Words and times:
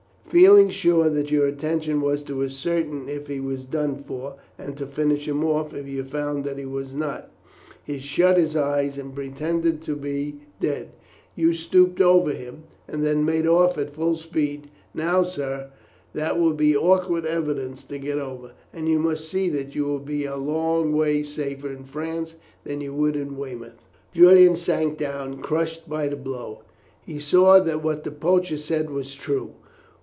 Feeling 0.29 0.69
sure 0.69 1.09
that 1.09 1.29
your 1.29 1.45
intention 1.47 1.99
was 1.99 2.23
to 2.23 2.41
ascertain 2.41 3.09
if 3.09 3.27
he 3.27 3.41
was 3.41 3.65
done 3.65 4.01
for, 4.01 4.35
and 4.57 4.77
to 4.77 4.87
finish 4.87 5.27
him 5.27 5.43
off 5.43 5.73
if 5.73 5.85
you 5.89 6.05
found 6.05 6.45
that 6.45 6.57
he 6.57 6.63
was 6.63 6.95
not, 6.95 7.29
he 7.83 7.99
shut 7.99 8.37
his 8.37 8.55
eyes 8.55 8.97
and 8.97 9.13
pretended 9.13 9.81
to 9.81 9.93
be 9.93 10.39
dead. 10.61 10.93
You 11.35 11.53
stooped 11.53 11.99
over 11.99 12.31
him, 12.31 12.63
and 12.87 13.05
then 13.05 13.25
made 13.25 13.45
off 13.45 13.77
at 13.77 13.93
full 13.93 14.15
speed. 14.15 14.69
Now, 14.93 15.23
sir, 15.23 15.69
that 16.13 16.39
will 16.39 16.53
be 16.53 16.77
awkward 16.77 17.25
evidence 17.25 17.83
to 17.83 17.97
get 17.99 18.17
over, 18.17 18.53
and 18.71 18.87
you 18.87 18.99
must 18.99 19.27
see 19.29 19.49
that 19.49 19.75
you 19.75 19.83
will 19.83 19.99
be 19.99 20.23
a 20.23 20.37
long 20.37 20.93
way 20.93 21.23
safer 21.23 21.69
in 21.69 21.83
France 21.83 22.35
than 22.63 22.79
you 22.79 22.93
would 22.93 23.17
in 23.17 23.35
Weymouth." 23.35 23.83
Julian 24.13 24.55
sank 24.55 24.97
down, 24.97 25.41
crushed 25.41 25.89
by 25.89 26.07
the 26.07 26.15
blow. 26.15 26.61
He 27.05 27.19
saw 27.19 27.59
that 27.59 27.83
what 27.83 28.05
the 28.05 28.11
poacher 28.11 28.55
said 28.57 28.91
was 28.91 29.13
true. 29.13 29.55